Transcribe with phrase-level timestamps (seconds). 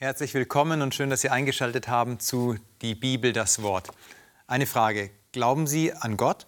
[0.00, 3.88] Herzlich willkommen und schön, dass Sie eingeschaltet haben zu Die Bibel, das Wort.
[4.46, 6.46] Eine Frage, glauben Sie an Gott?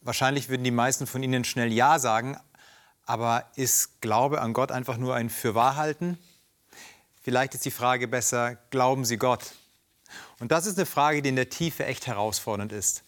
[0.00, 2.36] Wahrscheinlich würden die meisten von Ihnen schnell Ja sagen,
[3.06, 6.18] aber ist Glaube an Gott einfach nur ein Fürwahrhalten?
[7.22, 9.52] Vielleicht ist die Frage besser, glauben Sie Gott?
[10.40, 13.04] Und das ist eine Frage, die in der Tiefe echt herausfordernd ist.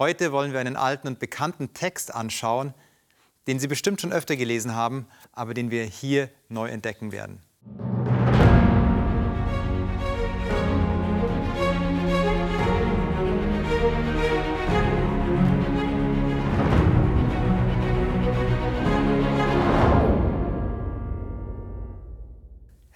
[0.00, 2.74] Heute wollen wir einen alten und bekannten Text anschauen,
[3.46, 7.45] den Sie bestimmt schon öfter gelesen haben, aber den wir hier neu entdecken werden.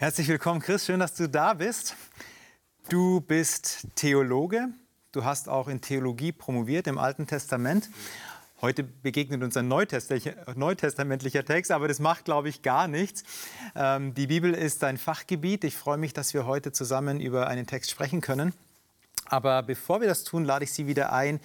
[0.01, 0.87] Herzlich willkommen, Chris.
[0.87, 1.95] Schön, dass du da bist.
[2.89, 4.69] Du bist Theologe.
[5.13, 7.91] Du hast auch in Theologie promoviert im Alten Testament.
[8.63, 13.25] Heute begegnet uns ein neutestamentlicher Text, aber das macht, glaube ich, gar nichts.
[13.77, 15.65] Ähm, die Bibel ist dein Fachgebiet.
[15.65, 18.55] Ich freue mich, dass wir heute zusammen über einen Text sprechen können.
[19.27, 21.41] Aber bevor wir das tun, lade ich Sie wieder ein,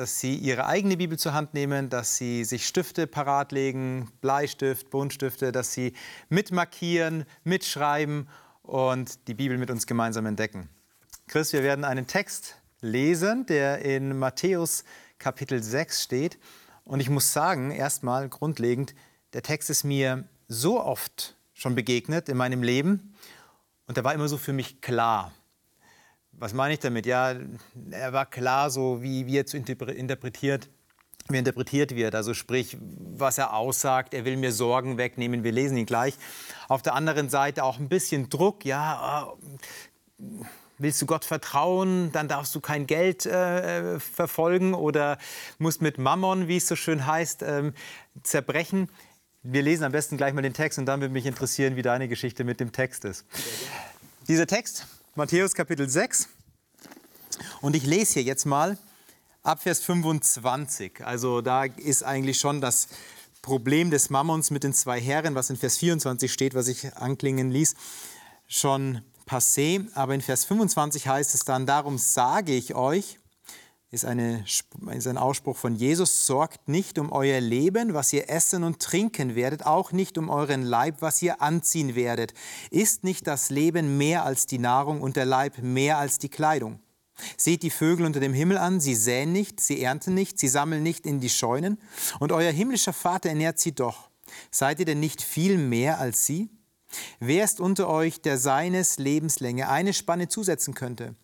[0.00, 4.88] dass Sie Ihre eigene Bibel zur Hand nehmen, dass Sie sich Stifte parat legen, Bleistift,
[4.88, 5.92] Buntstifte, dass Sie
[6.30, 8.26] mitmarkieren, mitschreiben
[8.62, 10.70] und die Bibel mit uns gemeinsam entdecken.
[11.28, 14.84] Chris, wir werden einen Text lesen, der in Matthäus
[15.18, 16.38] Kapitel 6 steht.
[16.84, 18.94] Und ich muss sagen, erstmal grundlegend,
[19.34, 23.14] der Text ist mir so oft schon begegnet in meinem Leben
[23.86, 25.30] und der war immer so für mich klar.
[26.40, 27.04] Was meine ich damit?
[27.04, 27.34] Ja,
[27.90, 30.70] er war klar, so wie, wie er zu interpretiert,
[31.28, 32.14] wie interpretiert wird.
[32.14, 36.14] Also sprich, was er aussagt, er will mir Sorgen wegnehmen, wir lesen ihn gleich.
[36.66, 39.34] Auf der anderen Seite auch ein bisschen Druck, ja,
[40.78, 45.18] willst du Gott vertrauen, dann darfst du kein Geld äh, verfolgen oder
[45.58, 47.74] musst mit Mammon, wie es so schön heißt, ähm,
[48.22, 48.88] zerbrechen.
[49.42, 52.08] Wir lesen am besten gleich mal den Text und dann würde mich interessieren, wie deine
[52.08, 53.26] Geschichte mit dem Text ist.
[54.26, 56.28] Dieser Text Matthäus Kapitel 6.
[57.60, 58.78] Und ich lese hier jetzt mal
[59.42, 61.04] ab Vers 25.
[61.04, 62.86] Also da ist eigentlich schon das
[63.42, 67.50] Problem des Mammons mit den zwei Herren, was in Vers 24 steht, was ich anklingen
[67.50, 67.74] ließ,
[68.46, 69.84] schon passé.
[69.94, 73.18] Aber in Vers 25 heißt es dann, darum sage ich euch,
[73.90, 74.44] ist, eine,
[74.92, 79.34] ist ein Ausspruch von Jesus, sorgt nicht um euer Leben, was ihr essen und trinken
[79.34, 82.32] werdet, auch nicht um euren Leib, was ihr anziehen werdet.
[82.70, 86.78] Ist nicht das Leben mehr als die Nahrung und der Leib mehr als die Kleidung?
[87.36, 90.82] Seht die Vögel unter dem Himmel an, sie säen nicht, sie ernten nicht, sie sammeln
[90.84, 91.78] nicht in die Scheunen,
[92.20, 94.08] und euer himmlischer Vater ernährt sie doch.
[94.52, 96.48] Seid ihr denn nicht viel mehr als sie?
[97.18, 101.16] Wer ist unter euch, der seines Lebenslänge eine Spanne zusetzen könnte?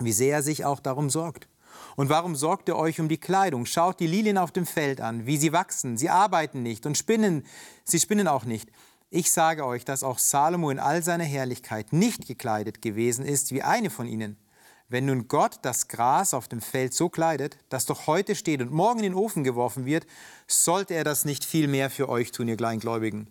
[0.00, 1.49] Wie sehr er sich auch darum sorgt.
[1.96, 3.66] Und warum sorgt ihr euch um die Kleidung?
[3.66, 5.96] Schaut die Lilien auf dem Feld an, wie sie wachsen.
[5.96, 7.44] Sie arbeiten nicht und spinnen,
[7.84, 8.70] sie spinnen auch nicht.
[9.10, 13.62] Ich sage euch, dass auch Salomo in all seiner Herrlichkeit nicht gekleidet gewesen ist wie
[13.62, 14.36] eine von ihnen.
[14.88, 18.72] Wenn nun Gott das Gras auf dem Feld so kleidet, das doch heute steht und
[18.72, 20.06] morgen in den Ofen geworfen wird,
[20.48, 23.28] sollte er das nicht viel mehr für euch tun, ihr Kleingläubigen.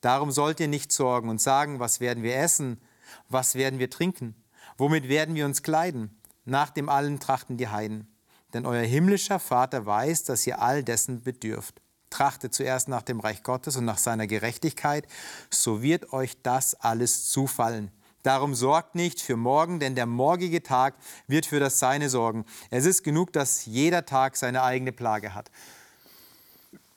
[0.00, 2.80] Darum sollt ihr nicht sorgen und sagen, was werden wir essen,
[3.28, 4.34] was werden wir trinken,
[4.76, 6.10] womit werden wir uns kleiden.
[6.44, 8.08] Nach dem allen trachten die Heiden.
[8.52, 11.80] Denn euer himmlischer Vater weiß, dass ihr all dessen bedürft.
[12.10, 15.06] Trachtet zuerst nach dem Reich Gottes und nach seiner Gerechtigkeit,
[15.50, 17.90] so wird euch das alles zufallen.
[18.22, 20.94] Darum sorgt nicht für morgen, denn der morgige Tag
[21.26, 22.46] wird für das Seine sorgen.
[22.70, 25.50] Es ist genug, dass jeder Tag seine eigene Plage hat.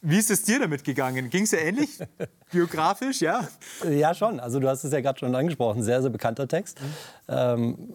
[0.02, 1.30] Wie ist es dir damit gegangen?
[1.30, 2.00] Ging es ja ähnlich?
[2.52, 3.46] Biografisch, ja?
[3.90, 4.40] Ja, schon.
[4.40, 5.84] Also du hast es ja gerade schon angesprochen.
[5.84, 6.80] Sehr, sehr bekannter Text.
[6.80, 6.94] Mhm.
[7.28, 7.94] Ähm,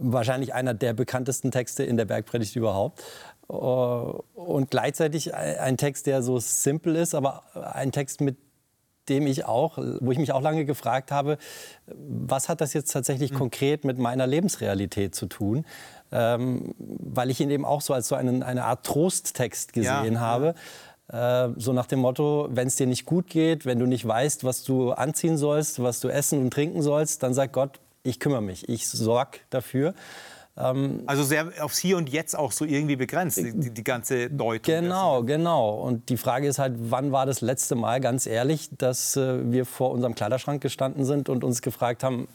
[0.00, 3.02] wahrscheinlich einer der bekanntesten Texte in der Bergpredigt überhaupt.
[3.48, 7.44] Äh, und gleichzeitig ein Text, der so simpel ist, aber
[7.74, 8.36] ein Text, mit
[9.08, 11.36] dem ich auch, wo ich mich auch lange gefragt habe,
[11.86, 13.36] was hat das jetzt tatsächlich mhm.
[13.36, 15.64] konkret mit meiner Lebensrealität zu tun?
[16.12, 20.20] Ähm, weil ich ihn eben auch so als so einen, eine Art Trosttext gesehen ja.
[20.20, 20.54] habe.
[21.08, 24.44] Äh, so nach dem Motto, wenn es dir nicht gut geht, wenn du nicht weißt,
[24.44, 28.42] was du anziehen sollst, was du essen und trinken sollst, dann sagt Gott, ich kümmere
[28.42, 29.94] mich, ich sorge dafür.
[30.56, 34.74] Ähm, also sehr aufs Hier und Jetzt auch so irgendwie begrenzt, die, die ganze Deutung.
[34.74, 35.70] Genau, genau.
[35.74, 39.64] Und die Frage ist halt, wann war das letzte Mal, ganz ehrlich, dass äh, wir
[39.64, 42.28] vor unserem Kleiderschrank gestanden sind und uns gefragt haben,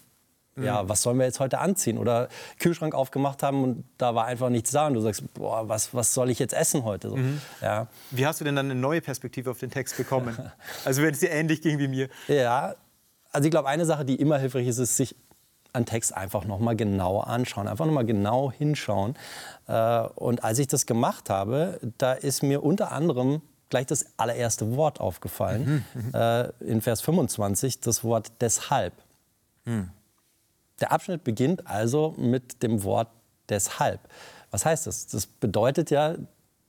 [0.57, 0.89] ja, mhm.
[0.89, 1.97] was sollen wir jetzt heute anziehen?
[1.97, 2.29] Oder
[2.59, 6.13] Kühlschrank aufgemacht haben und da war einfach nichts da und du sagst, boah, was, was
[6.13, 7.09] soll ich jetzt essen heute?
[7.09, 7.41] So, mhm.
[7.61, 7.87] ja.
[8.11, 10.37] Wie hast du denn dann eine neue Perspektive auf den Text bekommen?
[10.85, 12.09] also wenn es dir ähnlich ging wie mir.
[12.29, 12.75] Ja,
[13.33, 15.15] also ich glaube, eine Sache, die immer hilfreich ist, ist sich
[15.75, 19.15] einen Text einfach noch mal genau anschauen, einfach noch mal genau hinschauen.
[19.67, 24.75] Äh, und als ich das gemacht habe, da ist mir unter anderem gleich das allererste
[24.75, 26.13] Wort aufgefallen, mhm, mhm.
[26.13, 28.93] Äh, in Vers 25, das Wort deshalb.
[29.65, 29.89] Mhm.
[30.79, 33.07] Der Abschnitt beginnt also mit dem Wort
[33.49, 33.99] deshalb.
[34.51, 35.07] Was heißt das?
[35.07, 36.15] Das bedeutet ja,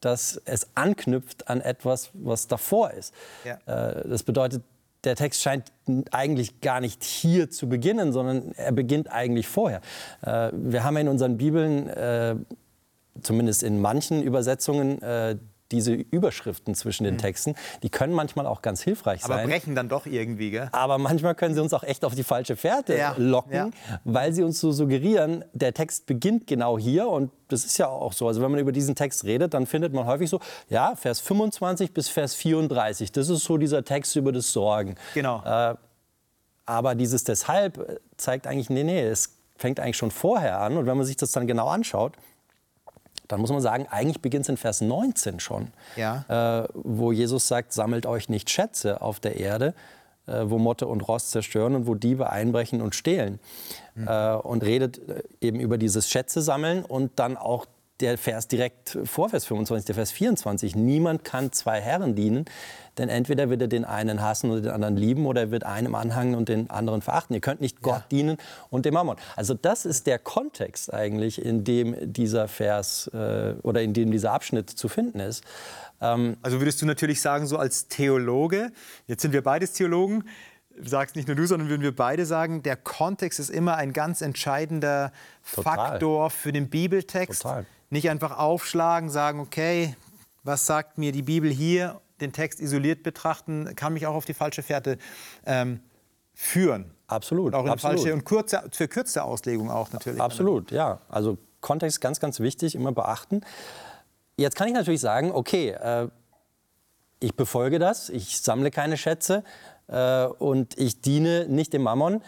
[0.00, 3.14] dass es anknüpft an etwas, was davor ist.
[3.44, 3.58] Ja.
[3.66, 4.62] Äh, das bedeutet,
[5.06, 5.72] der Text scheint
[6.10, 9.80] eigentlich gar nicht hier zu beginnen, sondern er beginnt eigentlich vorher.
[10.22, 12.36] Äh, wir haben in unseren Bibeln, äh,
[13.22, 14.98] zumindest in manchen Übersetzungen,
[15.72, 17.18] diese Überschriften zwischen den mhm.
[17.18, 19.32] Texten, die können manchmal auch ganz hilfreich sein.
[19.32, 20.68] Aber brechen dann doch irgendwie, gell?
[20.72, 23.14] Aber manchmal können sie uns auch echt auf die falsche Fährte ja.
[23.16, 23.70] locken, ja.
[24.04, 28.12] weil sie uns so suggerieren, der Text beginnt genau hier und das ist ja auch
[28.12, 28.26] so.
[28.26, 31.92] Also wenn man über diesen Text redet, dann findet man häufig so, ja, Vers 25
[31.92, 34.96] bis Vers 34, das ist so dieser Text über das Sorgen.
[35.14, 35.42] Genau.
[35.44, 35.74] Äh,
[36.66, 40.96] aber dieses deshalb zeigt eigentlich, nee, nee, es fängt eigentlich schon vorher an und wenn
[40.96, 42.12] man sich das dann genau anschaut,
[43.28, 46.24] dann muss man sagen, eigentlich beginnt es in Vers 19 schon, ja.
[46.62, 49.74] äh, wo Jesus sagt, sammelt euch nicht Schätze auf der Erde,
[50.26, 53.38] äh, wo Motte und Rost zerstören und wo Diebe einbrechen und stehlen.
[53.94, 54.08] Mhm.
[54.08, 57.66] Äh, und redet äh, eben über dieses Schätze sammeln und dann auch
[58.00, 60.76] der Vers direkt vor Vers 25, der Vers 24.
[60.76, 62.44] Niemand kann zwei Herren dienen,
[62.98, 65.94] denn entweder wird er den einen hassen und den anderen lieben oder er wird einem
[65.94, 67.34] anhangen und den anderen verachten.
[67.34, 68.04] Ihr könnt nicht Gott ja.
[68.10, 68.36] dienen
[68.70, 69.16] und dem Mammon.
[69.34, 74.32] Also das ist der Kontext eigentlich, in dem dieser Vers äh, oder in dem dieser
[74.32, 75.44] Abschnitt zu finden ist.
[76.00, 78.72] Ähm, also würdest du natürlich sagen, so als Theologe,
[79.06, 80.24] jetzt sind wir beides Theologen,
[80.82, 84.20] sagst nicht nur du, sondern würden wir beide sagen, der Kontext ist immer ein ganz
[84.20, 85.12] entscheidender
[85.54, 85.76] Total.
[85.76, 87.42] Faktor für den Bibeltext.
[87.42, 87.66] Total.
[87.90, 89.94] Nicht einfach aufschlagen, sagen, okay,
[90.42, 92.00] was sagt mir die Bibel hier?
[92.20, 94.98] Den Text isoliert betrachten, kann mich auch auf die falsche Fährte
[95.44, 95.80] ähm,
[96.34, 96.92] führen.
[97.08, 97.54] Absolut.
[97.54, 97.98] auch in absolut.
[97.98, 100.20] falsche und kurze, für kürzte Auslegung auch natürlich.
[100.20, 101.00] Absolut, ja.
[101.08, 103.42] Also Kontext ganz, ganz wichtig, immer beachten.
[104.36, 106.08] Jetzt kann ich natürlich sagen, okay, äh,
[107.20, 109.44] ich befolge das, ich sammle keine Schätze
[109.88, 112.22] äh, und ich diene nicht dem Mammon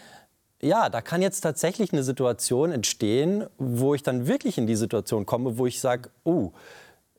[0.61, 5.25] ja, da kann jetzt tatsächlich eine Situation entstehen, wo ich dann wirklich in die Situation
[5.25, 6.51] komme, wo ich sage, oh,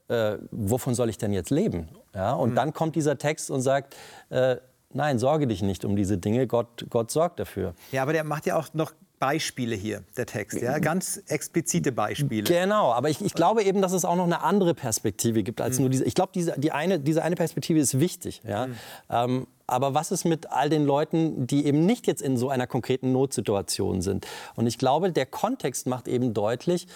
[0.08, 1.88] äh, wovon soll ich denn jetzt leben?
[2.14, 2.54] Ja, und mhm.
[2.56, 3.96] dann kommt dieser Text und sagt,
[4.28, 4.56] äh,
[4.92, 7.74] nein, sorge dich nicht um diese Dinge, Gott, Gott sorgt dafür.
[7.92, 10.78] Ja, aber der macht ja auch noch Beispiele hier, der Text, ja?
[10.78, 12.44] ganz explizite Beispiele.
[12.44, 15.76] Genau, aber ich, ich glaube eben, dass es auch noch eine andere Perspektive gibt als
[15.76, 15.82] mhm.
[15.82, 16.04] nur diese.
[16.04, 18.40] Ich glaube, diese, die eine, diese eine Perspektive ist wichtig.
[18.48, 18.66] Ja?
[18.66, 18.74] Mhm.
[19.10, 22.66] Ähm, aber was ist mit all den Leuten, die eben nicht jetzt in so einer
[22.66, 24.26] konkreten Notsituation sind?
[24.56, 26.88] Und ich glaube, der Kontext macht eben deutlich,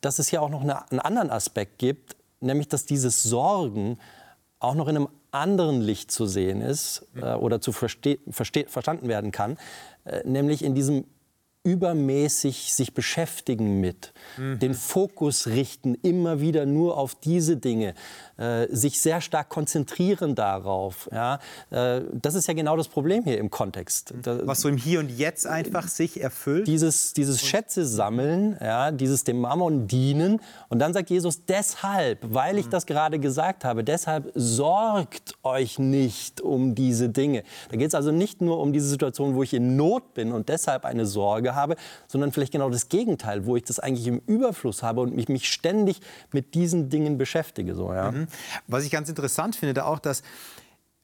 [0.00, 3.98] dass es hier auch noch eine, einen anderen Aspekt gibt, nämlich dass dieses Sorgen
[4.60, 7.24] auch noch in einem anderen Licht zu sehen ist mhm.
[7.24, 9.58] äh, oder zu verstanden werden kann,
[10.04, 11.06] äh, nämlich in diesem
[11.66, 14.60] übermäßig sich beschäftigen mit, mhm.
[14.60, 17.94] den Fokus richten immer wieder nur auf diese Dinge,
[18.36, 21.08] äh, sich sehr stark konzentrieren darauf.
[21.10, 21.40] Ja?
[21.70, 24.14] Äh, das ist ja genau das Problem hier im Kontext.
[24.22, 26.68] Da, Was so im Hier und Jetzt einfach sich erfüllt?
[26.68, 30.40] Dieses, dieses Schätze sammeln, ja, dieses dem Mammon dienen.
[30.68, 32.70] Und dann sagt Jesus, deshalb, weil ich mhm.
[32.70, 37.42] das gerade gesagt habe, deshalb sorgt euch nicht um diese Dinge.
[37.70, 40.48] Da geht es also nicht nur um diese Situation, wo ich in Not bin und
[40.48, 41.74] deshalb eine Sorge habe,
[42.06, 45.50] sondern vielleicht genau das Gegenteil, wo ich das eigentlich im Überfluss habe und mich, mich
[45.52, 46.00] ständig
[46.32, 47.74] mit diesen Dingen beschäftige.
[47.74, 48.12] So, ja.
[48.12, 48.28] Mhm.
[48.68, 50.22] Was ich ganz interessant finde, da auch, dass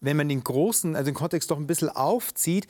[0.00, 2.66] wenn man den großen, also den Kontext doch ein bisschen aufzieht,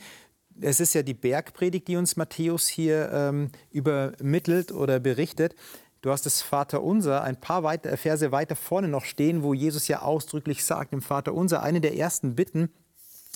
[0.61, 5.55] es ist ja die Bergpredigt, die uns Matthäus hier ähm, übermittelt oder berichtet.
[6.01, 10.01] Du hast das Vaterunser ein paar weiter, Verse weiter vorne noch stehen, wo Jesus ja
[10.01, 12.69] ausdrücklich sagt im Vaterunser, eine der ersten Bitten,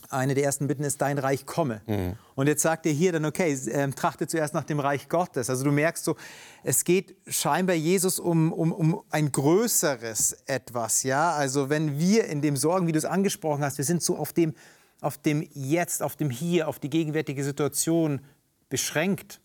[0.10, 1.82] eine der ersten Bitten ist, dein Reich komme.
[1.86, 2.14] Mhm.
[2.36, 5.50] Und jetzt sagt er hier dann, okay, äh, trachte zuerst nach dem Reich Gottes.
[5.50, 6.16] Also du merkst so,
[6.64, 11.04] es geht scheinbar Jesus um, um, um ein größeres etwas.
[11.04, 11.32] Ja?
[11.32, 14.34] Also wenn wir in dem Sorgen, wie du es angesprochen hast, wir sind so auf
[14.34, 14.54] dem,
[15.02, 18.22] auf dem Jetzt, auf dem Hier, auf die gegenwärtige Situation
[18.70, 19.42] beschränkt.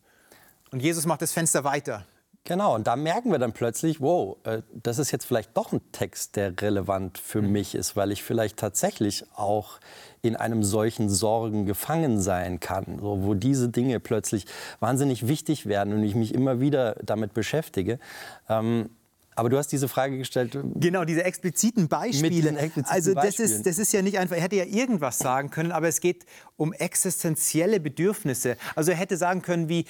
[0.71, 2.07] Und Jesus macht das Fenster weiter.
[2.45, 5.81] Genau, und da merken wir dann plötzlich, wow, äh, das ist jetzt vielleicht doch ein
[5.93, 7.53] Text, der relevant für mhm.
[7.53, 9.79] mich ist, weil ich vielleicht tatsächlich auch
[10.23, 14.47] in einem solchen Sorgen gefangen sein kann, so, wo diese Dinge plötzlich
[14.81, 18.01] wahnsinnig wichtig werden und ich mich immer wieder damit beschäftige.
[18.49, 18.91] Ähm,
[19.35, 20.59] aber du hast diese Frage gestellt.
[20.75, 22.51] Genau, diese expliziten Beispiele.
[22.51, 25.73] Expliziten also das ist, das ist ja nicht einfach, er hätte ja irgendwas sagen können,
[25.73, 28.57] aber es geht um existenzielle Bedürfnisse.
[28.75, 29.87] Also er hätte sagen können wie,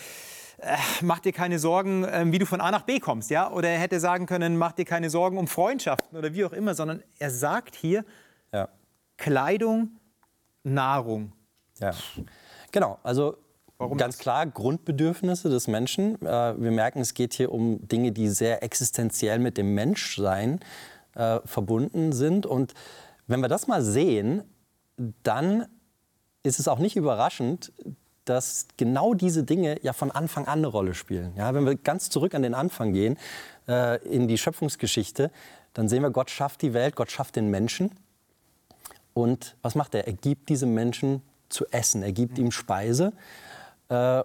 [0.62, 3.50] äh, mach dir keine Sorgen, äh, wie du von A nach B kommst, ja?
[3.50, 6.75] Oder er hätte sagen können, mach dir keine Sorgen um Freundschaften oder wie auch immer,
[6.75, 8.04] sondern er sagt hier
[8.52, 8.69] ja.
[9.16, 9.99] Kleidung,
[10.62, 11.33] Nahrung.
[11.81, 11.92] Ja,
[12.71, 12.99] genau.
[13.02, 13.37] Also
[13.78, 14.23] Warum ganz das?
[14.23, 16.14] klar Grundbedürfnisse des Menschen.
[16.25, 20.61] Äh, wir merken, es geht hier um Dinge, die sehr existenziell mit dem Menschsein
[21.14, 22.47] äh, verbunden sind.
[22.47, 22.75] Und
[23.26, 24.45] wenn wir das mal sehen,
[25.25, 25.66] dann
[26.45, 27.73] ist es auch nicht überraschend,
[28.25, 31.33] dass genau diese Dinge ja von Anfang an eine Rolle spielen.
[31.37, 33.19] Ja, wenn wir ganz zurück an den Anfang gehen,
[33.69, 35.31] äh, in die Schöpfungsgeschichte,
[35.75, 37.91] dann sehen wir, Gott schafft die Welt, Gott schafft den Menschen.
[39.14, 40.07] Und was macht er?
[40.07, 43.12] Er gibt diesem Menschen zu essen, er gibt ihm Speise.
[43.88, 44.23] Äh,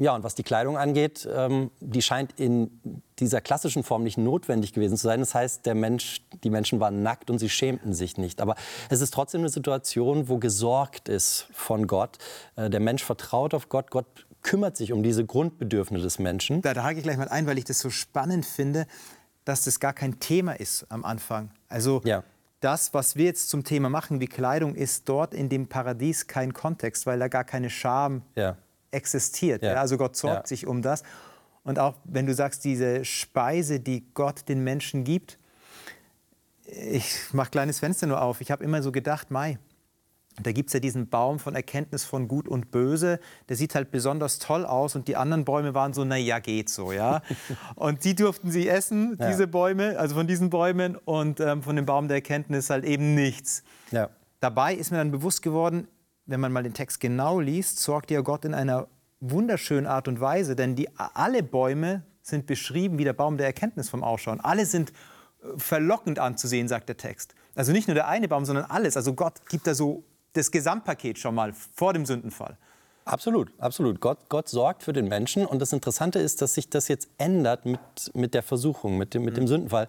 [0.00, 4.72] ja, und was die Kleidung angeht, ähm, die scheint in dieser klassischen Form nicht notwendig
[4.72, 5.18] gewesen zu sein.
[5.18, 8.40] Das heißt, der Mensch, die Menschen waren nackt und sie schämten sich nicht.
[8.40, 8.54] Aber
[8.90, 12.18] es ist trotzdem eine Situation, wo gesorgt ist von Gott.
[12.54, 13.90] Äh, der Mensch vertraut auf Gott.
[13.90, 14.06] Gott
[14.42, 16.62] kümmert sich um diese Grundbedürfnisse des Menschen.
[16.62, 18.86] Da, da hake ich gleich mal ein, weil ich das so spannend finde,
[19.44, 21.50] dass das gar kein Thema ist am Anfang.
[21.68, 22.22] Also ja.
[22.60, 26.52] das, was wir jetzt zum Thema machen, wie Kleidung, ist dort in dem Paradies kein
[26.52, 28.56] Kontext, weil da gar keine Scham ja
[28.90, 29.62] existiert.
[29.62, 29.74] Ja.
[29.74, 30.46] Ja, also Gott sorgt ja.
[30.46, 31.02] sich um das.
[31.64, 35.38] Und auch wenn du sagst, diese Speise, die Gott den Menschen gibt,
[36.64, 38.40] ich mache kleines Fenster nur auf.
[38.40, 39.58] Ich habe immer so gedacht, Mai,
[40.42, 43.18] da gibt es ja diesen Baum von Erkenntnis von Gut und Böse.
[43.48, 46.92] Der sieht halt besonders toll aus und die anderen Bäume waren so, naja, geht so,
[46.92, 47.22] ja.
[47.74, 49.28] und die durften sie essen, ja.
[49.28, 53.14] diese Bäume, also von diesen Bäumen und ähm, von dem Baum der Erkenntnis halt eben
[53.14, 53.62] nichts.
[53.90, 54.10] Ja.
[54.40, 55.88] Dabei ist mir dann bewusst geworden,
[56.28, 58.86] wenn man mal den Text genau liest, sorgt ja Gott in einer
[59.20, 63.88] wunderschönen Art und Weise, denn die, alle Bäume sind beschrieben wie der Baum der Erkenntnis
[63.88, 64.38] vom Ausschauen.
[64.40, 67.34] Alle sind äh, verlockend anzusehen, sagt der Text.
[67.54, 68.96] Also nicht nur der eine Baum, sondern alles.
[68.96, 70.04] Also Gott gibt da so
[70.34, 72.58] das Gesamtpaket schon mal vor dem Sündenfall.
[73.06, 74.00] Absolut, absolut.
[74.00, 75.46] Gott, Gott sorgt für den Menschen.
[75.46, 77.80] Und das Interessante ist, dass sich das jetzt ändert mit,
[78.12, 79.48] mit der Versuchung, mit dem, mit dem mhm.
[79.48, 79.86] Sündenfall.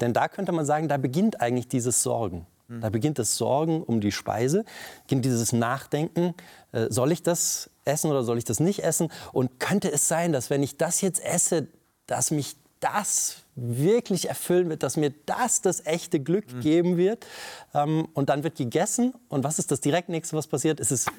[0.00, 2.46] Denn da könnte man sagen, da beginnt eigentlich dieses Sorgen.
[2.68, 4.64] Da beginnt das Sorgen um die Speise,
[5.02, 6.34] beginnt dieses Nachdenken,
[6.72, 9.08] äh, soll ich das essen oder soll ich das nicht essen?
[9.32, 11.68] Und könnte es sein, dass wenn ich das jetzt esse,
[12.06, 16.60] dass mich das wirklich erfüllen wird, dass mir das das echte Glück mhm.
[16.60, 17.26] geben wird.
[17.72, 19.14] Ähm, und dann wird gegessen.
[19.28, 20.80] Und was ist das direkt nächste, was passiert?
[20.80, 21.10] Es ist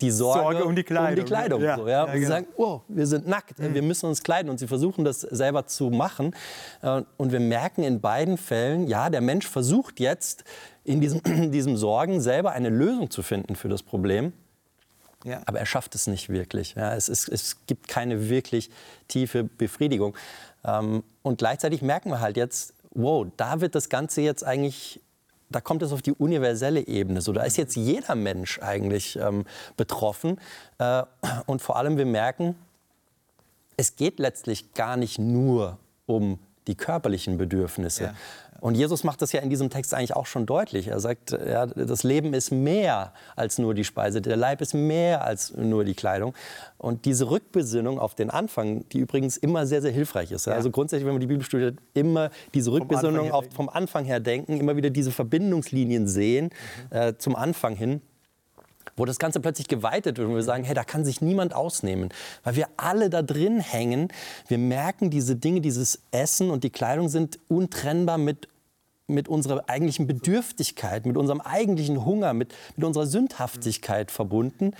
[0.00, 1.10] die Sorge, Sorge um die Kleidung.
[1.10, 1.76] Um die Kleidung ja.
[1.76, 1.92] So, ja.
[1.92, 2.30] Ja, und sie genau.
[2.30, 3.74] sagen, oh, wir sind nackt, mhm.
[3.74, 4.50] wir müssen uns kleiden.
[4.50, 6.34] Und sie versuchen das selber zu machen.
[6.82, 10.44] Äh, und wir merken in beiden Fällen, ja, der Mensch versucht jetzt
[10.84, 14.32] in diesem, in diesem Sorgen selber eine Lösung zu finden für das Problem.
[15.24, 15.40] Ja.
[15.46, 16.74] Aber er schafft es nicht wirklich.
[16.74, 18.70] Ja, es, ist, es gibt keine wirklich
[19.08, 20.16] tiefe Befriedigung.
[20.64, 25.00] Ähm, und gleichzeitig merken wir halt jetzt, wow, da wird das Ganze jetzt eigentlich
[25.54, 27.20] da kommt es auf die universelle Ebene.
[27.20, 29.44] So, da ist jetzt jeder Mensch eigentlich ähm,
[29.76, 30.40] betroffen.
[30.78, 31.04] Äh,
[31.46, 32.56] und vor allem, wir merken,
[33.76, 38.04] es geht letztlich gar nicht nur um die körperlichen Bedürfnisse.
[38.04, 38.14] Ja.
[38.60, 40.88] Und Jesus macht das ja in diesem Text eigentlich auch schon deutlich.
[40.88, 45.22] Er sagt, ja, das Leben ist mehr als nur die Speise, der Leib ist mehr
[45.24, 46.34] als nur die Kleidung.
[46.78, 50.46] Und diese Rückbesinnung auf den Anfang, die übrigens immer sehr, sehr hilfreich ist.
[50.46, 50.54] Ja.
[50.54, 54.20] Also grundsätzlich, wenn man die Bibel studiert, immer diese Rückbesinnung vom Anfang, vom Anfang her
[54.20, 56.50] denken, immer wieder diese Verbindungslinien sehen
[56.90, 56.96] mhm.
[56.96, 58.00] äh, zum Anfang hin
[58.96, 62.10] wo das Ganze plötzlich geweitet wird und wir sagen, hey, da kann sich niemand ausnehmen,
[62.42, 64.08] weil wir alle da drin hängen.
[64.48, 68.48] Wir merken, diese Dinge, dieses Essen und die Kleidung sind untrennbar mit
[69.06, 74.72] mit unserer eigentlichen Bedürftigkeit, mit unserem eigentlichen Hunger, mit, mit unserer Sündhaftigkeit verbunden.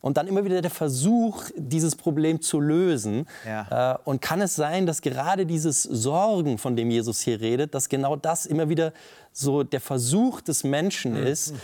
[0.00, 3.26] Und dann immer wieder der Versuch, dieses Problem zu lösen.
[3.46, 3.94] Ja.
[3.94, 7.88] Äh, und kann es sein, dass gerade dieses Sorgen, von dem Jesus hier redet, dass
[7.88, 8.92] genau das immer wieder
[9.32, 11.26] so der Versuch des Menschen mhm.
[11.26, 11.54] ist,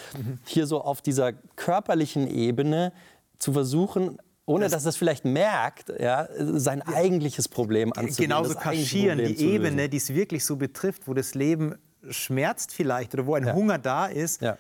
[0.45, 2.93] hier so auf dieser körperlichen Ebene
[3.39, 8.29] zu versuchen, ohne das dass es vielleicht merkt, ja, sein eigentliches Problem anzugehen.
[8.31, 11.75] Genauso kaschieren, die Ebene, die es wirklich so betrifft, wo das Leben
[12.09, 13.55] schmerzt vielleicht oder wo ein ja.
[13.55, 14.57] Hunger da ist, ja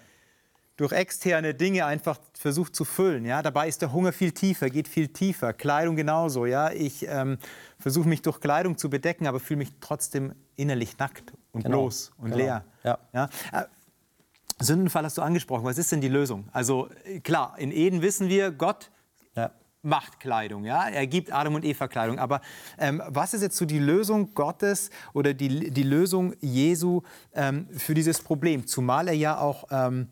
[0.76, 3.24] durch externe Dinge einfach versucht zu füllen.
[3.24, 3.42] Ja?
[3.42, 5.52] Dabei ist der Hunger viel tiefer, geht viel tiefer.
[5.52, 6.44] Kleidung genauso.
[6.46, 6.70] Ja?
[6.70, 7.38] Ich ähm,
[7.78, 11.82] versuche mich durch Kleidung zu bedecken, aber fühle mich trotzdem innerlich nackt und genau.
[11.82, 12.36] bloß und genau.
[12.36, 12.64] leer.
[12.84, 12.98] Ja.
[13.12, 13.28] Ja?
[13.52, 13.64] Äh,
[14.58, 15.64] Sündenfall hast du angesprochen.
[15.64, 16.48] Was ist denn die Lösung?
[16.52, 16.88] Also
[17.24, 18.90] klar, in Eden wissen wir, Gott
[19.34, 19.50] ja.
[19.82, 20.64] macht Kleidung.
[20.64, 20.88] Ja?
[20.88, 22.18] Er gibt Adam und Eva Kleidung.
[22.18, 22.42] Aber
[22.78, 27.00] ähm, was ist jetzt so die Lösung Gottes oder die, die Lösung Jesu
[27.34, 28.66] ähm, für dieses Problem?
[28.66, 30.08] Zumal er ja auch ähm,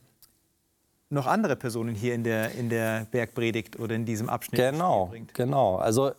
[1.11, 5.35] noch andere Personen hier in der, in der Bergpredigt oder in diesem Abschnitt genau, bringt.
[5.35, 6.13] Genau, also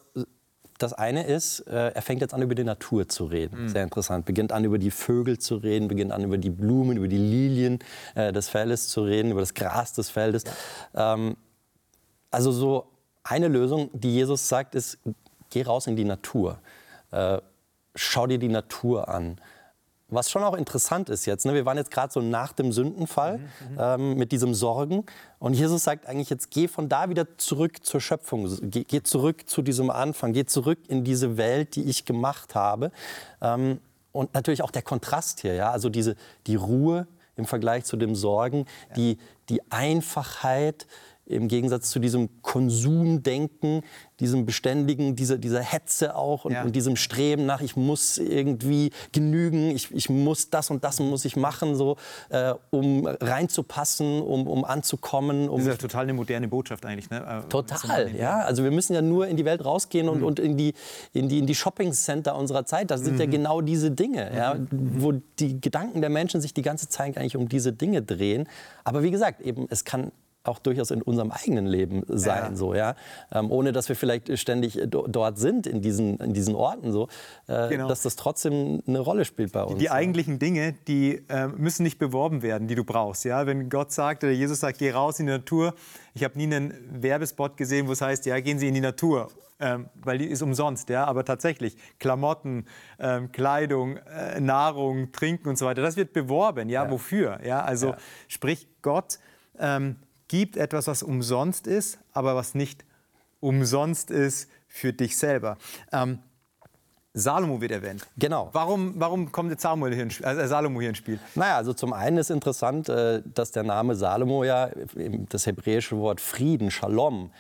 [0.78, 3.64] das eine ist, äh, er fängt jetzt an, über die Natur zu reden.
[3.64, 3.70] Mhm.
[3.70, 4.26] Sehr interessant.
[4.26, 7.80] Beginnt an, über die Vögel zu reden, beginnt an, über die Blumen, über die Lilien
[8.16, 10.44] äh, des Feldes zu reden, über das Gras des Feldes.
[10.94, 11.14] Ja.
[11.14, 11.38] Ähm,
[12.30, 12.88] also so
[13.24, 15.00] eine Lösung, die Jesus sagt, ist,
[15.50, 16.60] geh raus in die Natur.
[17.12, 17.40] Äh,
[17.96, 19.40] schau dir die Natur an.
[20.08, 21.56] Was schon auch interessant ist jetzt, ne?
[21.56, 25.04] wir waren jetzt gerade so nach dem Sündenfall mhm, mhm, ähm, mit diesem Sorgen.
[25.40, 29.50] Und Jesus sagt eigentlich jetzt, geh von da wieder zurück zur Schöpfung, geh, geh zurück
[29.50, 32.92] zu diesem Anfang, geh zurück in diese Welt, die ich gemacht habe.
[33.42, 33.80] Ähm,
[34.12, 35.72] und natürlich auch der Kontrast hier, ja?
[35.72, 38.96] also diese, die Ruhe im Vergleich zu dem Sorgen, ja.
[38.96, 39.18] die,
[39.50, 40.86] die Einfachheit
[41.28, 43.82] im Gegensatz zu diesem Konsumdenken,
[44.20, 46.64] diesem beständigen, dieser, dieser Hetze auch und, Ja.
[46.64, 51.26] und diesem Streben nach, ich muss irgendwie genügen, ich, ich muss das und das muss
[51.26, 51.98] ich machen, so,
[52.30, 57.10] äh, um reinzupassen, um, um anzukommen, um Das ist ja total eine moderne Botschaft eigentlich.
[57.10, 57.18] Ne?
[57.46, 58.40] Äh, Total, ja.
[58.40, 60.12] Also wir müssen ja nur in die Welt rausgehen Mhm.
[60.14, 60.74] und, und in die,
[61.14, 62.92] in die, in die Shopping-Center unserer Zeit.
[62.92, 64.68] Das sind ja genau diese Dinge, ja, Mhm.
[65.02, 68.48] wo die Gedanken der Menschen sich die ganze Zeit eigentlich um diese Dinge drehen.
[68.84, 70.12] Aber wie gesagt, eben, es kann
[70.48, 72.56] auch durchaus in unserem eigenen Leben sein, Ja.
[72.56, 72.96] so, ja.
[73.32, 76.92] Ähm, ohne dass wir vielleicht ständig äh, do, dort sind, in diesen, in diesen Orten,
[76.92, 77.08] so,
[77.48, 77.88] äh, Genau.
[77.88, 79.80] dass das trotzdem eine Rolle spielt bei uns.
[79.80, 79.92] Die ja.
[79.92, 83.26] eigentlichen Dinge, die äh, müssen nicht beworben werden, die du brauchst.
[83.26, 83.46] Ja?
[83.48, 85.74] Wenn Gott sagt oder Jesus sagt, geh raus in die Natur.
[86.14, 89.30] Ich habe nie einen Werbespot gesehen, wo es heißt, ja, gehen Sie in die Natur.
[89.58, 92.66] Ähm, weil die ist umsonst, ja, aber tatsächlich Klamotten,
[93.00, 97.92] ähm, Kleidung, äh, Nahrung, Trinken und so weiter, das wird beworben, ja, wofür, ja, also
[97.92, 97.98] Ja.
[98.28, 99.18] sprich Gott
[99.58, 99.96] ähm,
[100.28, 102.86] gibt etwas, was umsonst ist, aber was nicht
[103.40, 105.58] umsonst ist für dich selber.
[105.92, 106.20] Ähm,
[107.18, 108.06] Salomo wird erwähnt.
[108.18, 108.50] Genau.
[108.52, 111.18] Warum, warum kommt jetzt Samuel hier ins, äh, Salomo hier ins Spiel?
[111.34, 114.70] Naja, also zum einen ist interessant, äh, dass der Name Salomo ja,
[115.30, 117.32] das hebräische Wort Frieden, Shalom,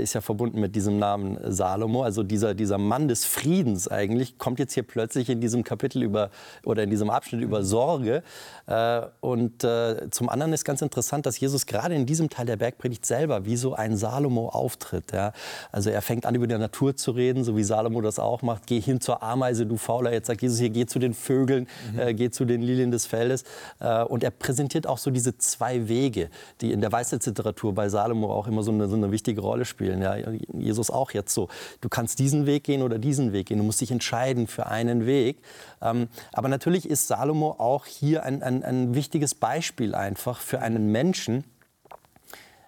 [0.00, 2.02] ist ja verbunden mit diesem Namen Salomo.
[2.02, 6.30] Also dieser, dieser Mann des Friedens eigentlich kommt jetzt hier plötzlich in diesem Kapitel über
[6.64, 8.22] oder in diesem Abschnitt über Sorge.
[8.66, 12.56] Äh, Und äh, zum anderen ist ganz interessant, dass Jesus gerade in diesem Teil der
[12.56, 15.12] Bergpredigt selber wie so ein Salomo auftritt.
[15.12, 15.32] Ja.
[15.70, 18.66] Also er fängt an, über die Natur zu reden, so wie Salomo das auch macht.
[18.66, 20.12] Geh hin zur Ameise, du Fauler.
[20.12, 23.44] Jetzt sagt Jesus hier, geh zu den Vögeln, äh, geh zu den Lilien des Feldes.
[23.80, 26.30] Äh, und er präsentiert auch so diese zwei Wege,
[26.60, 29.81] die in der Weisheitsliteratur bei Salomo auch immer so eine, so eine wichtige Rolle spielen.
[29.82, 30.16] Ja.
[30.52, 31.48] Jesus auch jetzt so.
[31.80, 33.58] Du kannst diesen Weg gehen oder diesen Weg gehen.
[33.58, 35.38] Du musst dich entscheiden für einen Weg.
[35.80, 40.90] Ähm, aber natürlich ist Salomo auch hier ein, ein, ein wichtiges Beispiel einfach für einen
[40.92, 41.44] Menschen,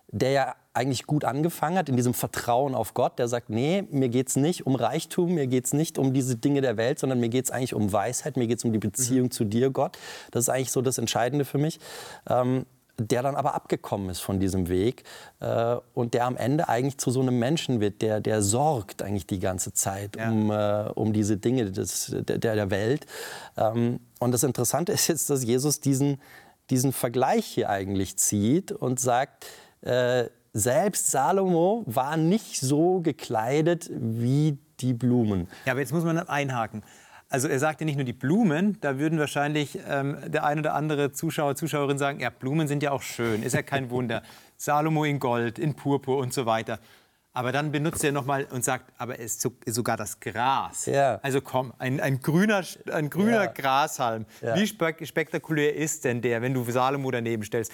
[0.09, 4.09] der ja eigentlich gut angefangen hat in diesem Vertrauen auf Gott, der sagt, nee, mir
[4.09, 7.21] geht es nicht um Reichtum, mir geht es nicht um diese Dinge der Welt, sondern
[7.21, 9.96] mir geht es eigentlich um Weisheit, mir geht es um die Beziehung zu dir, Gott.
[10.33, 11.79] Das ist eigentlich so das Entscheidende für mich.
[12.29, 12.66] Ähm,
[12.98, 15.04] der dann aber abgekommen ist von diesem Weg
[15.40, 19.26] äh, und der am Ende eigentlich zu so einem Menschen wird, der, der sorgt eigentlich
[19.26, 20.30] die ganze Zeit Ja.
[20.30, 23.07] um, äh, um diese Dinge des, der, der Welt.
[23.57, 26.20] Ähm, und das Interessante ist jetzt, dass Jesus diesen,
[26.70, 29.46] diesen Vergleich hier eigentlich zieht und sagt,
[29.83, 35.48] äh, selbst Salomo war nicht so gekleidet wie die Blumen.
[35.66, 36.83] Ja, aber jetzt muss man einhaken.
[37.35, 41.11] Also er sagte nicht nur die Blumen, da würden wahrscheinlich ähm, der ein oder andere
[41.11, 44.23] Zuschauer, Zuschauerin sagen, ja, Blumen sind ja auch schön, ist ja kein Wunder.
[44.57, 46.79] Salomo in Gold, in Purpur und so weiter.
[47.33, 50.87] Aber dann benutzt er nochmal und sagt, aber es ist so- sogar das Gras.
[50.87, 51.18] Ja.
[51.25, 53.47] Also komm, ein, ein grüner, ein grüner Ja.
[53.47, 54.27] Grashalm.
[54.40, 54.55] Ja.
[54.55, 57.73] Wie spek spektakulär ist denn der, wenn du Salomo daneben stellst?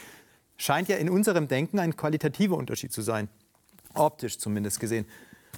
[0.57, 3.29] Scheint ja in unserem Denken ein qualitativer Unterschied zu sein.
[3.92, 5.05] Optisch zumindest gesehen.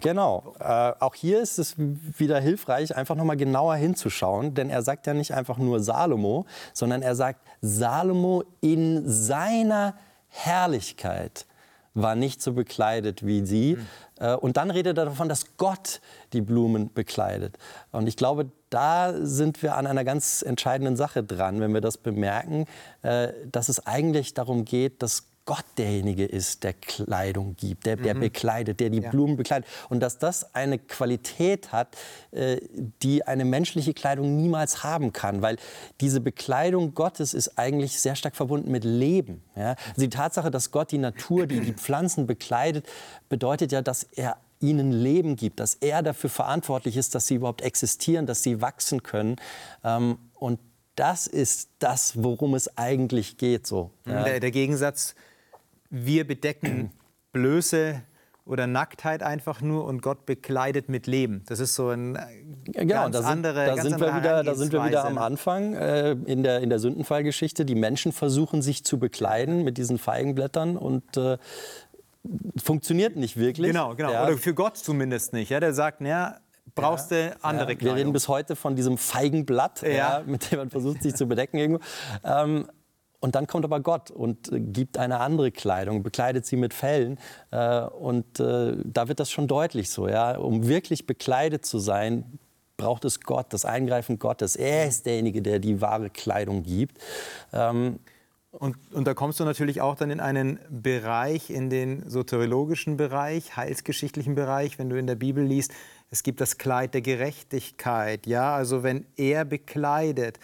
[0.02, 0.54] Genau.
[0.58, 5.06] Äh, auch hier ist es wieder hilfreich, einfach noch mal genauer hinzuschauen, denn er sagt
[5.06, 9.94] ja nicht einfach nur Salomo, sondern er sagt Salomo in seiner
[10.28, 11.46] Herrlichkeit
[11.94, 13.78] war nicht so bekleidet wie sie.
[14.18, 16.00] Äh, Und dann redet er davon, dass Gott
[16.32, 17.58] die Blumen bekleidet.
[17.90, 21.98] Und ich glaube, da sind wir an einer ganz entscheidenden Sache dran, wenn wir das
[21.98, 22.66] bemerken,
[23.02, 28.14] äh, dass es eigentlich darum geht, dass Gott derjenige ist, der Kleidung gibt, der, der
[28.14, 29.68] bekleidet, der die Blumen bekleidet.
[29.90, 31.88] Und dass das eine Qualität hat,
[32.30, 32.56] äh,
[33.02, 35.42] die eine menschliche Kleidung niemals haben kann.
[35.42, 35.58] Weil
[36.00, 39.42] diese Bekleidung Gottes ist eigentlich sehr stark verbunden mit Leben.
[39.54, 39.76] Ja?
[39.88, 42.86] Also die Tatsache, dass Gott die Natur, die, die Pflanzen bekleidet,
[43.28, 47.60] bedeutet ja, dass er ihnen Leben gibt, dass er dafür verantwortlich ist, dass sie überhaupt
[47.60, 49.36] existieren, dass sie wachsen können.
[49.84, 50.60] Ähm, und
[50.94, 53.66] das ist das, worum es eigentlich geht.
[53.66, 53.90] So.
[54.06, 54.24] Ja.
[54.24, 55.14] Der, der Gegensatz,
[55.92, 56.90] wir bedecken
[57.32, 58.02] Blöße
[58.44, 61.44] oder Nacktheit einfach nur und Gott bekleidet mit Leben.
[61.46, 62.16] Das ist so ein
[62.74, 65.04] Ja, Genau, ganz da sind, andere, da, ganz sind wir wieder, da sind wir wieder
[65.04, 65.18] am?
[65.18, 67.64] Anfang äh, in, der, in der Sündenfallgeschichte.
[67.64, 71.38] Die Menschen versuchen sich zu bekleiden mit diesen Feigenblättern und äh,
[72.56, 73.68] funktioniert nicht wirklich.
[73.68, 74.12] Genau, genau.
[74.12, 74.26] Ja.
[74.26, 75.50] Oder für Gott zumindest nicht.
[75.50, 76.38] Ja, der sagt, naja,
[76.74, 79.88] brauchst du andere Ja, wir reden bis heute von diesem Feigenblatt, Ja.
[79.90, 80.22] ja.
[80.26, 81.80] mit dem man versucht, sich zu bedecken irgendwo.
[82.24, 82.66] Ähm,
[83.22, 87.18] und dann kommt aber Gott und äh, gibt eine andere Kleidung, bekleidet sie mit Fellen.
[87.50, 90.08] Äh, und äh, da wird das schon deutlich so.
[90.08, 90.36] Ja?
[90.36, 92.38] Um wirklich bekleidet zu sein,
[92.76, 94.56] braucht es Gott, das Eingreifen Gottes.
[94.56, 96.98] Er ist derjenige, der die wahre Kleidung gibt.
[97.52, 98.00] Ähm,
[98.50, 103.56] Und, und da kommst du natürlich auch dann in einen Bereich, in den soteriologischen Bereich,
[103.56, 105.72] heilsgeschichtlichen Bereich, wenn du in der Bibel liest,
[106.10, 108.26] es gibt das Kleid der Gerechtigkeit.
[108.26, 110.38] Ja, also wenn er bekleidet,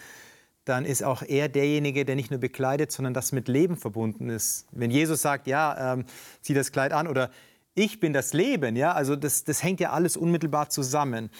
[0.68, 4.66] dann ist auch er derjenige, der nicht nur bekleidet, sondern das mit Leben verbunden ist.
[4.70, 6.04] Wenn Jesus sagt, ja, ähm,
[6.42, 7.30] zieh das Kleid an oder
[7.74, 11.30] ich bin das Leben, ja, also das, das hängt ja alles unmittelbar zusammen.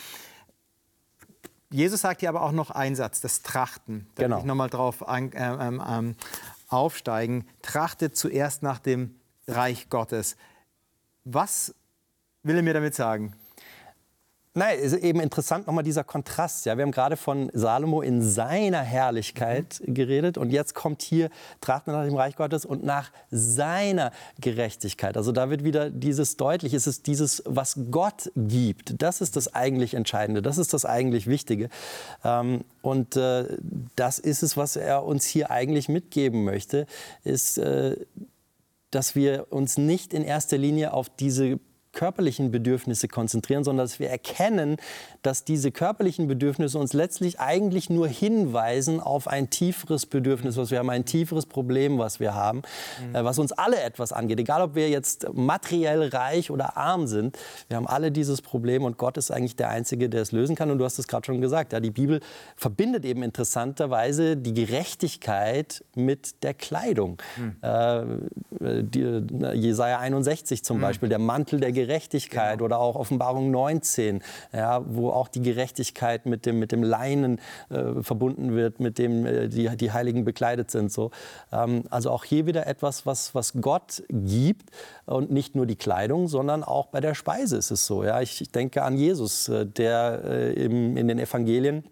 [1.70, 4.06] Jesus sagt hier aber auch noch einen Satz, das Trachten.
[4.14, 4.36] Da genau.
[4.36, 6.16] will ich nochmal drauf an, äh, ähm, ähm,
[6.68, 7.46] aufsteigen.
[7.62, 10.36] Trachtet zuerst nach dem Reich Gottes.
[11.24, 11.74] Was
[12.42, 13.34] will er mir damit sagen?
[14.58, 16.66] Nein, ist eben interessant nochmal dieser Kontrast.
[16.66, 19.94] Ja, wir haben gerade von Salomo in seiner Herrlichkeit mhm.
[19.94, 25.16] geredet und jetzt kommt hier Trachten nach dem Reich Gottes und nach seiner Gerechtigkeit.
[25.16, 29.00] Also da wird wieder dieses deutlich, es ist dieses, was Gott gibt.
[29.00, 31.68] Das ist das eigentlich Entscheidende, das ist das eigentlich Wichtige.
[32.24, 33.44] Ähm, und äh,
[33.94, 36.88] das ist es, was er uns hier eigentlich mitgeben möchte,
[37.22, 37.94] ist, äh,
[38.90, 41.60] dass wir uns nicht in erster Linie auf diese
[41.98, 44.76] körperlichen Bedürfnisse konzentrieren, sondern dass wir erkennen,
[45.22, 50.78] dass diese körperlichen Bedürfnisse uns letztlich eigentlich nur hinweisen auf ein tieferes Bedürfnis, was wir
[50.78, 52.62] haben, ein tieferes Problem, was wir haben,
[53.04, 53.16] mhm.
[53.16, 54.38] äh, was uns alle etwas angeht.
[54.38, 58.96] Egal, ob wir jetzt materiell reich oder arm sind, wir haben alle dieses Problem und
[58.96, 60.70] Gott ist eigentlich der Einzige, der es lösen kann.
[60.70, 62.20] Und du hast es gerade schon gesagt, ja, die Bibel
[62.54, 67.20] verbindet eben interessanterweise die Gerechtigkeit mit der Kleidung.
[67.36, 67.56] Mhm.
[67.60, 70.82] Äh, die, Jesaja 61 zum mhm.
[70.82, 72.64] Beispiel, der Mantel der Gerechtigkeit Gerechtigkeit genau.
[72.66, 74.22] oder auch Offenbarung 19,
[74.52, 79.24] ja, wo auch die Gerechtigkeit mit dem, mit dem Leinen äh, verbunden wird, mit dem
[79.24, 80.92] äh, die, die Heiligen bekleidet sind.
[80.92, 81.10] So.
[81.50, 84.70] Ähm, also auch hier wieder etwas, was, was Gott gibt
[85.06, 88.04] und nicht nur die Kleidung, sondern auch bei der Speise ist es so.
[88.04, 88.20] Ja.
[88.20, 91.84] Ich, ich denke an Jesus, äh, der äh, im, in den Evangelien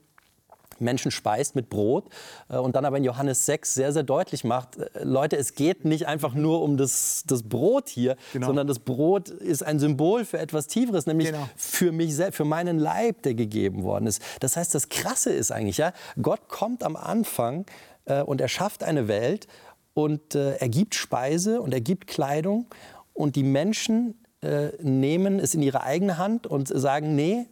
[0.80, 2.08] Menschen speist mit Brot
[2.48, 5.84] äh, und dann aber in Johannes 6 sehr, sehr deutlich macht, äh, Leute, es geht
[5.84, 8.46] nicht einfach nur um das, das Brot hier, genau.
[8.46, 11.48] sondern das Brot ist ein Symbol für etwas Tieferes, nämlich genau.
[11.56, 14.22] für mich selbst, für meinen Leib, der gegeben worden ist.
[14.40, 17.66] Das heißt, das Krasse ist eigentlich, ja, Gott kommt am Anfang
[18.06, 19.46] äh, und er schafft eine Welt
[19.94, 22.66] und äh, er gibt Speise und er gibt Kleidung
[23.12, 27.46] und die Menschen äh, nehmen es in ihre eigene Hand und sagen, nee,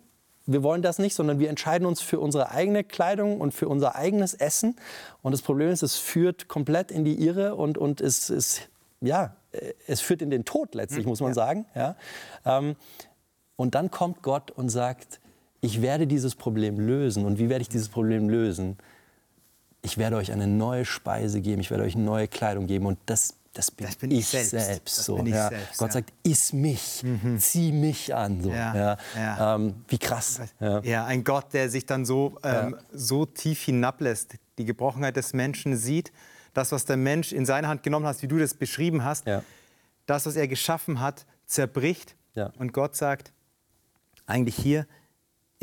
[0.47, 3.97] wir wollen das nicht, sondern wir entscheiden uns für unsere eigene Kleidung und für unser
[3.97, 4.77] eigenes Essen.
[5.23, 8.61] Und das Problem ist, es führt komplett in die Irre und, und es, es,
[9.01, 9.37] ja,
[9.87, 11.35] es führt in den Tod letztlich, hm, muss man ja.
[11.35, 11.67] sagen.
[11.75, 11.97] Ja.
[12.45, 12.77] Ähm,
[13.57, 15.21] und dann kommt Gott und sagt,
[15.61, 17.25] ich werde dieses Problem lösen.
[17.25, 18.77] Und wie werde ich dieses Problem lösen?
[19.81, 22.87] Ich werde euch eine neue Speise geben, ich werde euch neue Kleidung geben.
[22.87, 24.51] Und das das bin, das bin ich, selbst.
[24.51, 25.49] selbst so, ich ja.
[25.49, 25.93] selbst, Gott ja.
[25.95, 27.39] sagt, iss mich, mhm.
[27.39, 28.43] zieh mich an.
[28.43, 28.99] So, ja.
[29.17, 30.41] Ähm, wie krass.
[30.61, 31.07] Ja.
[31.07, 36.13] ein Gott, der sich dann so, ähm, so tief hinablässt, die Gebrochenheit des Menschen sieht,
[36.53, 39.25] das, was der Mensch in seine Hand genommen hat, wie du das beschrieben hast,
[40.07, 42.17] das, was er geschaffen hat, zerbricht.
[42.59, 43.33] Und Gott sagt,
[44.27, 44.87] eigentlich hier,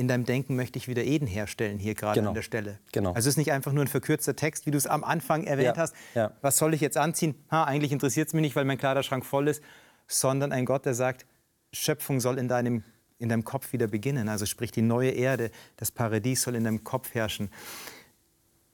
[0.01, 2.29] in deinem Denken möchte ich wieder Eden herstellen, hier gerade genau.
[2.29, 2.79] an der Stelle.
[2.91, 3.09] Genau.
[3.09, 5.77] Also es ist nicht einfach nur ein verkürzter Text, wie du es am Anfang erwähnt
[5.77, 5.83] ja.
[5.83, 5.95] hast.
[6.15, 6.31] Ja.
[6.41, 7.35] Was soll ich jetzt anziehen?
[7.51, 9.63] Ha, eigentlich interessiert es mich nicht, weil mein Kleiderschrank voll ist.
[10.07, 11.27] Sondern ein Gott, der sagt,
[11.71, 12.83] Schöpfung soll in deinem,
[13.19, 14.27] in deinem Kopf wieder beginnen.
[14.27, 17.51] Also sprich, die neue Erde, das Paradies soll in deinem Kopf herrschen.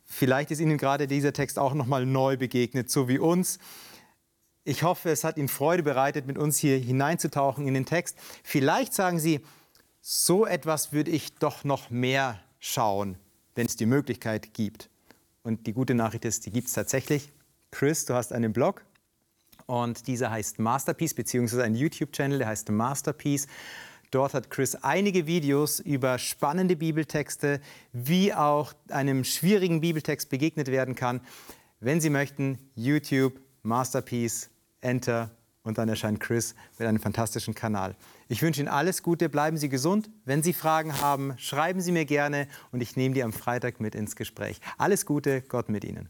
[0.06, 3.60] Vielleicht ist Ihnen gerade dieser Text auch noch mal neu begegnet, so wie uns.
[4.64, 8.18] Ich hoffe, es hat Ihnen Freude bereitet, mit uns hier hineinzutauchen in den Text.
[8.44, 9.42] Vielleicht sagen Sie,
[10.10, 13.18] so etwas würde ich doch noch mehr schauen,
[13.56, 14.90] wenn es die Möglichkeit gibt.
[15.44, 17.34] Und die gute Nachricht ist, die gibt es tatsächlich.
[17.72, 18.86] Chris, du hast einen Blog
[19.66, 23.48] und dieser heißt Masterpiece, beziehungsweise ein YouTube-Channel, der heißt Masterpiece.
[24.10, 27.60] Dort hat Chris einige Videos über spannende Bibeltexte,
[27.92, 31.20] wie auch einem schwierigen Bibeltext begegnet werden kann.
[31.82, 35.32] Wenn Sie möchten, YouTube, Masterpiece, Enter
[35.64, 37.98] und dann erscheint Chris mit einem fantastischen Kanal.
[38.30, 40.10] Ich wünsche Ihnen alles Gute, bleiben Sie gesund.
[40.26, 43.96] Wenn Sie Fragen haben, schreiben Sie mir gerne und ich nehme die am Freitag mit
[43.96, 44.60] ins Gespräch.
[44.78, 46.10] Alles Gute, Gott mit Ihnen.